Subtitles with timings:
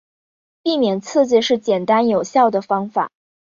[0.63, 3.11] 避免刺激是简单有效的方法。